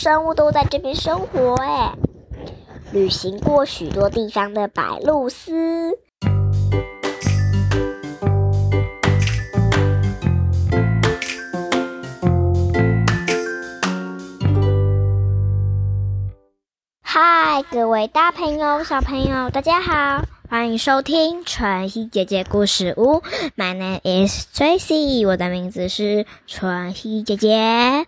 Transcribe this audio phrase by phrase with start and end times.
[0.00, 1.54] 生物都在这边生活。
[1.56, 1.92] 哎，
[2.90, 5.98] 旅行过许多地方的白露丝。
[17.02, 23.22] 嗨，各位大朋友、小朋友，大家好，欢迎收听春熙姐姐故事屋。
[23.54, 28.06] My name is Tracy，我的名字是春熙姐姐。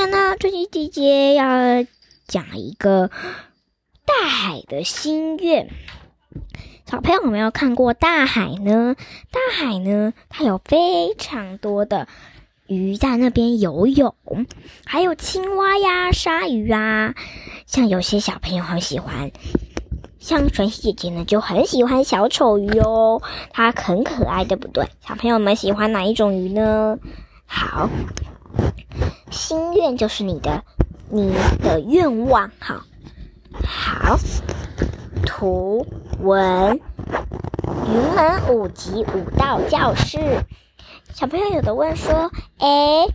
[0.00, 1.84] 今天呢，春熙姐姐要
[2.28, 3.10] 讲一个
[4.06, 5.68] 大海的心愿。
[6.86, 8.94] 小朋友有没有看过大海呢？
[9.32, 12.06] 大海呢，它有非常多的。
[12.68, 14.14] 鱼在那边游泳，
[14.86, 17.16] 还有青蛙呀、鲨鱼啊。
[17.66, 19.32] 像有些小朋友很喜欢，
[20.20, 23.20] 像春熙姐姐呢就很喜欢小丑鱼哦，
[23.50, 24.86] 它很可爱，对不对？
[25.04, 26.96] 小朋友们喜欢哪一种鱼呢？
[27.46, 27.90] 好，
[29.30, 30.62] 心愿就是你的
[31.10, 32.82] 你的愿望，好，
[33.64, 34.16] 好，
[35.24, 35.86] 图
[36.20, 36.80] 文
[37.86, 40.44] 云门五级武道教室。
[41.14, 43.06] 小朋友有的问说：“哎，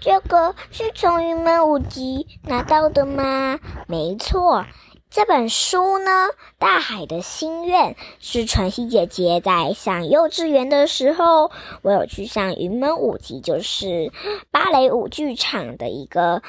[0.00, 4.64] 这个是从云门五级拿到的吗？”没错，
[5.10, 11.50] 这本书呢，《大海的心愿》是晨曦姐姐在上幼稚园的时候，
[11.82, 14.12] 我有去上云门舞集，就是
[14.52, 16.40] 芭蕾舞剧场的一个。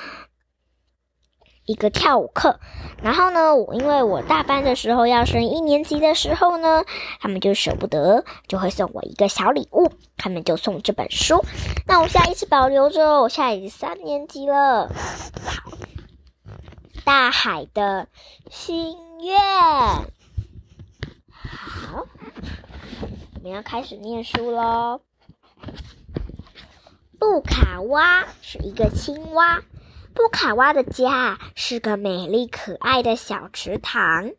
[1.67, 2.59] 一个跳舞课，
[3.01, 6.83] 然后呢，我因为我大班的时候要升一年级的时候呢，
[7.19, 11.39] 他们就舍不得，就会送我一个小礼物，他们就送这本书。
[11.87, 14.89] 那我现在一直保留着，我现在已经三年级了。
[15.45, 15.71] 好，
[17.03, 18.07] 大海的
[18.49, 19.39] 心愿。
[21.31, 22.05] 好，
[23.35, 25.01] 我们要开始念书喽。
[27.19, 29.61] 布卡蛙是一个青蛙。
[30.13, 34.31] 布卡蛙的家是个美丽可爱的小池塘，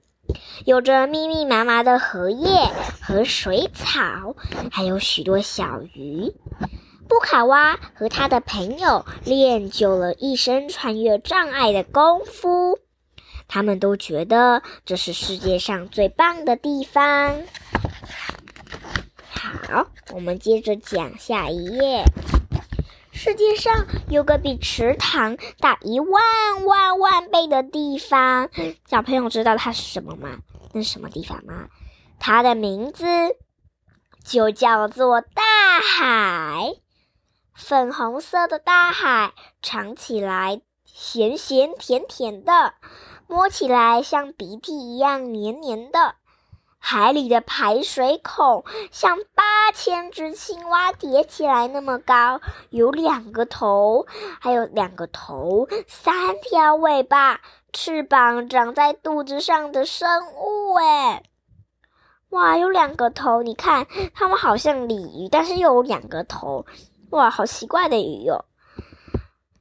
[0.66, 4.36] 有着密密麻麻的荷叶和水草，
[4.70, 6.34] 还有许多小鱼。
[7.12, 12.78] 布卡蛙和他的朋友练就了一身穿越障碍的功夫，
[13.46, 17.42] 他们都觉得这是世界上最棒的地方。
[19.28, 22.02] 好，我们接着讲下一页。
[23.12, 26.22] 世界上有个比池塘大一万
[26.64, 28.48] 万万倍的地方，
[28.88, 30.38] 小朋友知道它是什么吗？
[30.72, 31.68] 那是什么地方吗？
[32.18, 33.04] 它的名字
[34.24, 35.42] 就叫做大
[35.78, 36.72] 海。
[37.62, 42.74] 粉红色的大海，尝起来咸咸甜甜的，
[43.28, 46.16] 摸起来像鼻涕一样黏黏的。
[46.80, 52.40] 海里的排水孔像八千只青蛙叠起来那么高，
[52.70, 54.06] 有两个头，
[54.40, 57.40] 还有两个头，三条尾巴，
[57.72, 60.74] 翅膀长在肚子上的生物。
[60.74, 61.22] 哎，
[62.30, 63.42] 哇，有两个头！
[63.44, 66.66] 你看，它们好像鲤鱼，但是又有两个头。
[67.12, 68.46] 哇，好奇怪的鱼哟！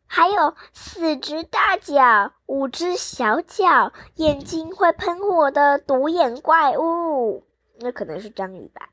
[0.07, 7.43] 还有四只大脚，五只小脚，眼睛会喷火的独眼怪物，
[7.79, 8.87] 那可能是章鱼吧。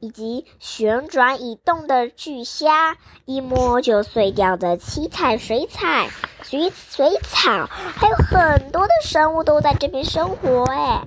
[0.00, 2.96] 以及旋转移动的巨虾，
[3.26, 6.08] 一摸就碎掉的七彩水彩
[6.42, 10.64] 水水草，还有很多的生物都在这边生活。
[10.64, 11.06] 哎，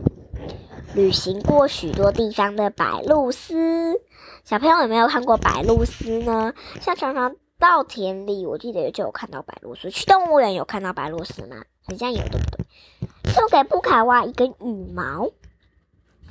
[0.93, 3.99] 旅行过许多地方的白鹭鸶，
[4.45, 6.53] 小朋友有没有看过白鹭鸶呢？
[6.79, 7.35] 像常常。
[7.57, 9.89] 稻田里，我记得就有看到白鹭鸶。
[9.89, 11.63] 去动物园有看到白鹭鸶吗？
[11.87, 13.31] 好像有，对不对？
[13.31, 15.31] 送给布卡蛙一根羽毛，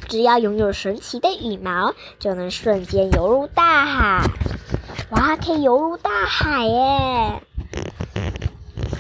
[0.07, 4.31] 只要拥有神奇的羽毛，就能瞬间游入大海。
[5.11, 7.43] 哇，可以游入大海耶！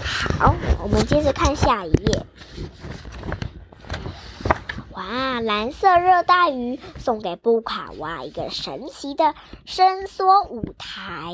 [0.03, 2.27] 好，我们接着看下一页。
[4.94, 9.34] 哇，蓝色热带鱼送给布卡哇一个神奇的
[9.65, 11.33] 伸缩舞台。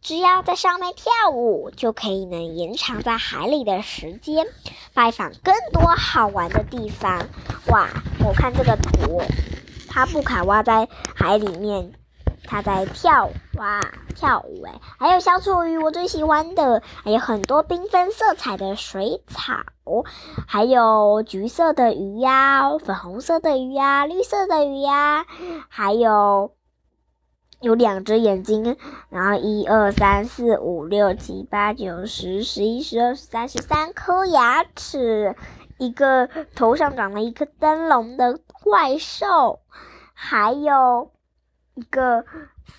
[0.00, 4.46] 只要在上面跳舞，就可以能延长在海里的时间，
[4.92, 7.26] 拜访更多好玩的地方。
[7.72, 7.88] 哇，
[8.24, 9.20] 我看这个图，
[9.88, 11.92] 它布卡哇在海里面，
[12.44, 13.80] 它在跳哇
[14.14, 20.04] 跳舞诶，还有小丑鱼，我最喜欢的，还有很多缤纷色彩的水草，哦
[20.46, 25.24] 还有橘色的鱼呀，粉红色的鱼呀，绿色的鱼呀，
[25.68, 26.52] 还有。
[27.60, 28.76] 有两只眼睛，
[29.08, 35.34] 然后一二三四五六七八九十十一十二十三十三颗牙齿，
[35.78, 39.60] 一个头上长了一颗灯笼的怪兽，
[40.12, 41.12] 还有
[41.74, 42.26] 一个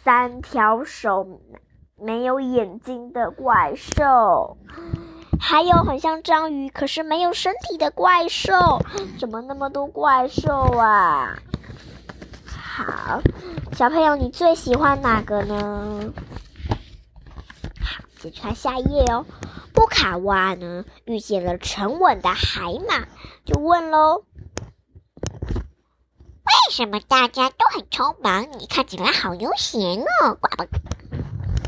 [0.03, 1.41] 三条手、
[1.99, 4.59] 没有眼睛的怪兽，
[5.39, 8.53] 还有很像章鱼可是没有身体的怪兽。
[9.19, 11.37] 怎么那么多怪兽啊？
[12.45, 13.21] 好，
[13.73, 16.13] 小朋友，你最喜欢哪个呢？
[17.79, 19.25] 好，接着看下一页哦。
[19.73, 23.05] 布卡哇呢遇见了沉稳的海马，
[23.45, 24.23] 就问喽。
[26.45, 28.47] 为什么大家都很匆忙？
[28.59, 30.65] 你看起来好悠闲哦，呱呱。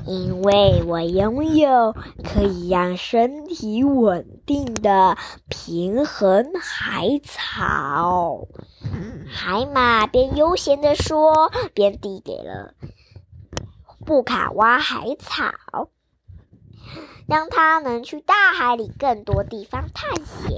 [0.08, 1.94] 因为我拥有
[2.24, 5.18] 可以让身体稳定的
[5.50, 8.48] 平衡海草。
[9.28, 12.74] 海马边悠闲的说，边递给了
[14.06, 15.90] 布卡哇海草，
[17.28, 20.58] 让他能去大海里更多地方探险。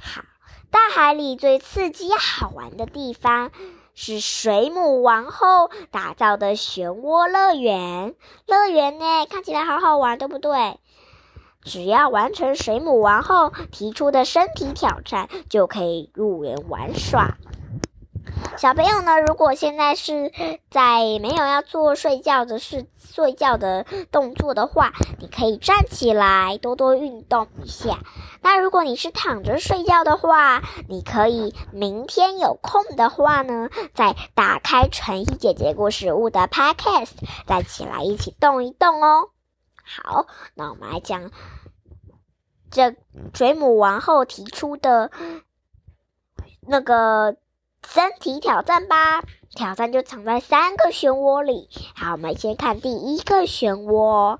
[0.00, 0.22] 好。
[0.68, 3.50] 大海里最刺激好玩的地方
[3.98, 8.14] 是水母王后打造的漩涡乐园。
[8.46, 10.76] 乐园呢，看起来好好玩，对不对？
[11.64, 17.38] 只要完成水母王后提出的身体挑战，就可以入园玩耍。
[18.58, 20.32] 小朋友呢，如果现在是
[20.70, 27.98] 在没有要做睡觉的事、睡觉的动作的话，你可以站起来多多运动一下。
[28.40, 37.12] 那如果你是躺着睡觉的话，你可以明天有空的话呢，再打开晨曦姐姐故事屋的 Podcast，
[37.46, 39.28] 再起来一起动一动哦。
[39.84, 41.30] 好，那我们来讲
[42.70, 42.96] 这
[43.34, 45.10] 水母王后提出的
[46.66, 47.36] 那个。
[47.88, 49.22] 身体挑战吧，
[49.54, 51.68] 挑战就藏在三个漩涡里。
[51.94, 54.38] 好，我们先看第一个漩涡，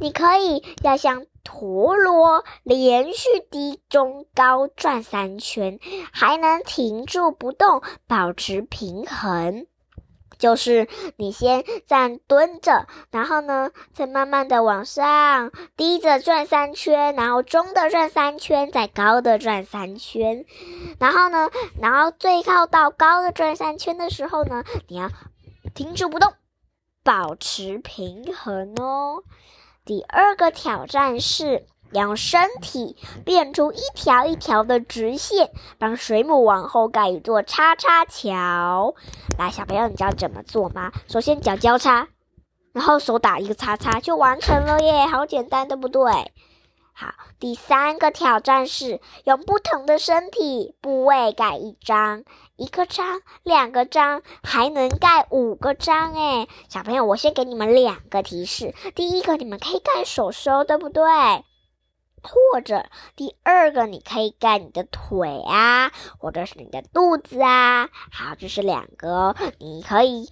[0.00, 5.78] 你可以要像陀螺连续低中高转三圈，
[6.12, 9.66] 还能停住不动，保持平衡。
[10.38, 10.86] 就是
[11.16, 20.44] 你先站蹲着，然后呢，再慢慢的往上低着转三圈，然后中的转三圈，再高的转三圈，
[20.98, 21.50] 然后呢，
[21.80, 25.10] 然后最靠到高的转三圈的时候呢，你要
[25.74, 26.32] 停止不动，
[27.02, 29.22] 保持平衡哦。
[29.84, 31.66] 第二个挑战是。
[31.90, 38.94] 让身体变出一条一条的直线，帮水母王后盖一座叉叉桥。
[39.38, 40.92] 来，小朋友，你知道怎么做吗？
[41.08, 42.08] 首先脚交叉，
[42.72, 45.06] 然后手打一个叉叉，就完成了耶！
[45.06, 46.32] 好简单，对不对？
[46.92, 52.24] 好，第三个挑战是用不同的身体部位盖一张，
[52.56, 61.04] 一个章，两个章，还能盖五个章诶小朋友，我先给你们两个提示：第一个，你们可以盖手手，对不对？
[62.22, 62.84] 或者
[63.16, 67.88] 第二个，你可以盖你的腿啊，或者是你的肚子啊。
[68.10, 70.28] 好，这是两个，你可以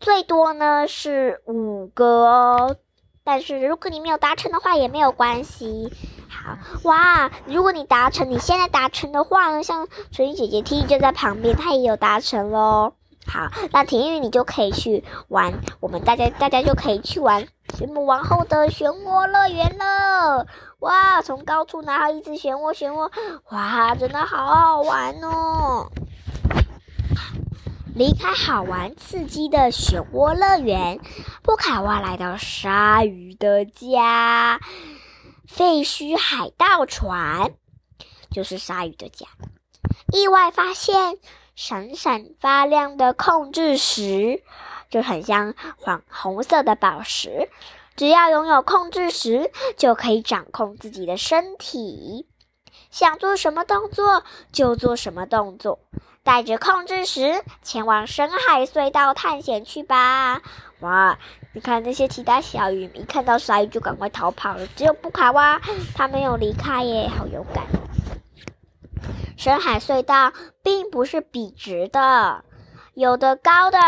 [0.00, 2.76] 最多呢是五个哦。
[3.24, 5.92] 但是如果你没有达成的话也没有关系。
[6.30, 12.92] 好哇，如果你达成，你现在达成的话呢，像纯姐姐 T 就在旁边，她也有达成喽。
[13.26, 17.46] 好，那婷玉你就可以去玩，我们大家大家就可以去玩
[17.76, 20.46] 水母王后的漩涡乐园了。
[20.80, 23.10] 哇，从高处拿到一只漩涡，漩涡，
[23.50, 25.90] 哇，真的好好玩哦！
[27.96, 31.00] 离开好玩刺激的漩涡乐园，
[31.42, 34.60] 布卡哇来到鲨鱼的家——
[35.48, 37.54] 废墟海盗船，
[38.30, 39.26] 就是鲨鱼的家。
[40.12, 41.18] 意外发现
[41.56, 44.44] 闪闪发亮的控制石，
[44.90, 47.50] 就很像黄红色的宝石。
[47.98, 52.28] 只要拥有控制石，就可以掌控自己的身体，
[52.92, 55.80] 想做什么动作就做什么动作。
[56.22, 60.40] 带着控制石前往深海隧道探险去吧！
[60.78, 61.18] 哇，
[61.54, 65.60] 你看那些其他小鱼，一看到鲨鱼就赶快逃跑了，只有布卡哇，
[65.96, 67.64] 他没有离开耶，好勇敢！
[69.36, 72.44] 深海隧道并不是笔直的。
[72.98, 73.78] 有的高的、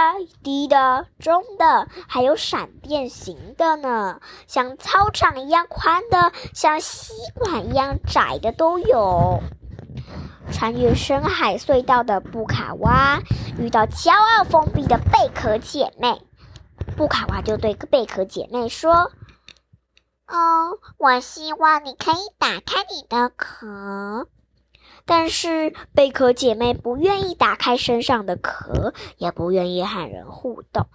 [0.41, 4.21] 低的、中的，还有闪电型的呢。
[4.47, 9.43] 像操场一样宽的，像吸管一样窄的都有。
[10.53, 13.21] 穿越深海隧道的布卡哇
[13.59, 16.23] 遇到骄傲封闭的贝壳姐妹，
[16.97, 19.11] 布卡哇就对贝壳姐妹说
[20.31, 24.29] ：“哦，我希望你可以打开你的壳。”
[25.11, 30.87] 但是贝壳姐妹不愿意打开身上的壳，也不愿意和人互动。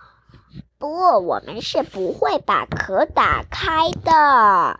[0.77, 4.79] 不，我们是不会把壳打开的。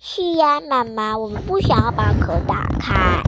[0.00, 3.22] 是呀，妈妈，我们不想要把壳打开。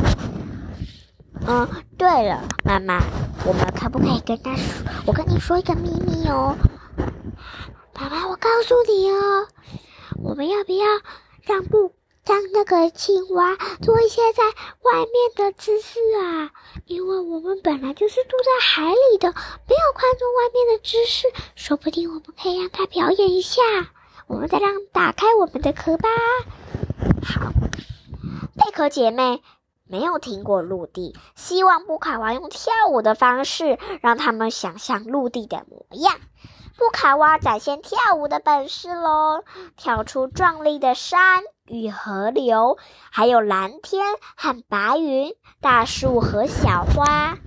[1.46, 3.02] 嗯，对了，妈妈，
[3.44, 4.64] 我们可不可以跟他说？
[5.04, 6.56] 我跟你说一个秘密哦。
[7.92, 9.46] 妈妈，我告诉你哦，
[10.22, 10.86] 我们要不要
[11.42, 11.92] 让布
[12.26, 16.50] 让那个青蛙做一些在外面的姿势啊？
[16.86, 23.62] 因为我们本来就是住在海里的，没有看做外面的姿势，说不定我们可以让它表演一下。
[24.26, 26.08] 我们再让打开我们的壳吧。
[27.22, 27.52] 好，
[28.56, 29.42] 贝壳姐妹
[29.86, 36.14] 没有听过陆地，希望布卡娃用跳舞的方式让他们想象陆地的模样。
[36.76, 39.44] 布卡蛙展现跳舞的本事喽，
[39.76, 42.76] 跳出壮丽的山与河流，
[43.10, 44.04] 还有蓝天
[44.36, 47.38] 和白云、大树和小花。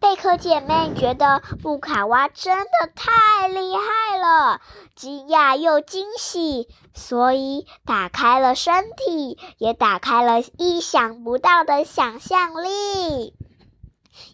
[0.00, 4.60] 贝壳姐妹觉得布卡蛙真的太厉害了，
[4.96, 13.32] 惊讶又惊喜，所以打开了身体，也打开了意想不到的想象力。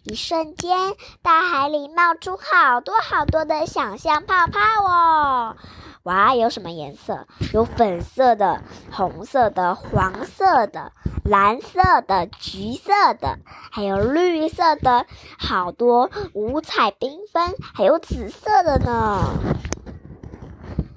[0.03, 5.55] 一瞬间，大海里冒出好多好多的想象泡泡哦！
[6.03, 7.27] 哇，有什么颜色？
[7.53, 10.91] 有粉色的、红色的、黄色的、
[11.25, 13.37] 蓝色的、橘色的，
[13.71, 15.05] 还有绿色的，
[15.37, 19.19] 好多五彩缤纷，还有紫色的呢。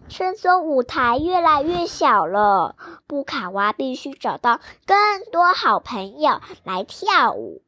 [0.09, 4.97] 伸缩舞台越来越小了，布卡娃必须找到更
[5.33, 7.63] 多好朋友来跳舞。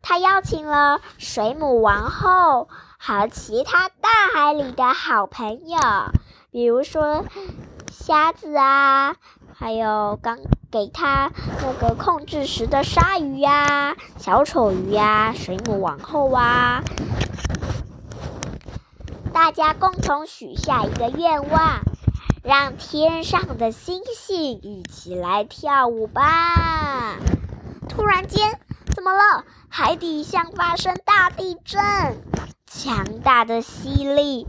[0.00, 2.68] 他邀请了水母王后
[3.06, 5.78] 和其他大海里的好朋友，
[6.50, 7.26] 比如说
[7.92, 9.16] 虾子啊，
[9.52, 10.38] 还有刚
[10.72, 11.30] 给他
[11.60, 16.82] 那个控制时的鲨鱼呀、小丑鱼呀、水母王后啊，
[19.34, 21.82] 大家共同许下一个愿望，
[22.42, 27.18] 让天上的星星一起来跳舞吧！
[27.86, 28.58] 突然间。
[28.94, 29.44] 怎么了？
[29.68, 31.82] 海底像发生大地震，
[32.76, 34.48] 强大的吸力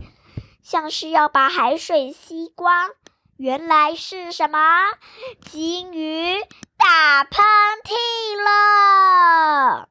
[0.60, 2.90] 像是要把海水吸光。
[3.36, 4.58] 原来是什么？
[5.40, 6.34] 鲸鱼
[6.76, 7.44] 打喷
[7.84, 7.94] 嚏
[8.42, 9.88] 了！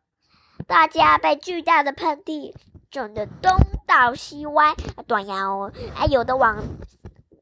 [0.67, 2.53] 大家被巨大的喷嚏
[2.91, 4.75] 震得东倒西歪，
[5.07, 6.61] 断腰，还有的往。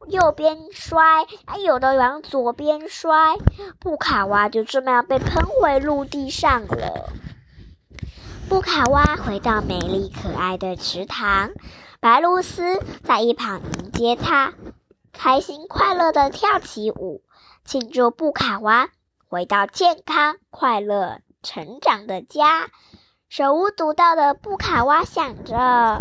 [0.10, 3.36] 右边摔，哎，有的往左边摔，
[3.80, 7.10] 布卡蛙就这么样被喷回陆地上了。
[8.50, 11.52] 布卡蛙回到美丽可爱的池塘，
[12.00, 14.54] 白露丝在一旁迎接他，
[15.12, 17.24] 开心快乐的跳起舞，
[17.66, 18.90] 庆祝布卡蛙
[19.28, 22.70] 回到健康快乐成长的家。
[23.30, 25.98] 手舞足蹈的布卡蛙想着。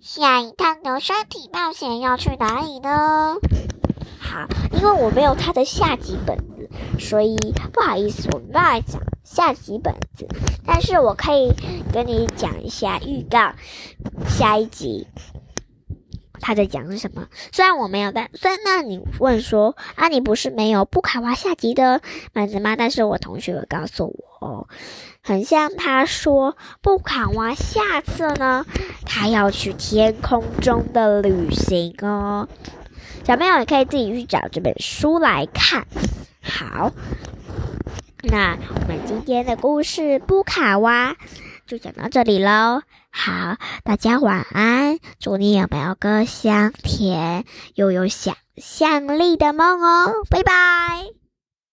[0.00, 3.36] 下一趟的身体冒险要去哪里呢？
[4.18, 7.36] 好，因为我没有他的下集本子，所以
[7.72, 10.26] 不好意思，我乱讲下集本子。
[10.64, 11.52] 但是我可以
[11.92, 13.52] 跟你讲一下预告，
[14.26, 15.06] 下一集
[16.40, 17.26] 他在讲什么。
[17.52, 22.00] 虽然我没有，但虽然那你问说啊，你不是没有布卡娃下集的
[22.32, 22.74] 本子吗？
[22.74, 24.68] 但是我同学有告诉我。
[25.20, 28.64] 很像他说，布卡哇下次呢，
[29.04, 32.48] 他要去天空中的旅行哦。
[33.24, 35.86] 小朋友也可以自己去找这本书来看。
[36.40, 36.92] 好，
[38.22, 41.16] 那我们今天的故事布卡哇
[41.66, 42.82] 就讲到这里喽。
[43.10, 47.44] 好，大家晚安，祝你有没有个香甜
[47.74, 50.12] 又有想象力的梦哦。
[50.30, 51.17] 拜拜。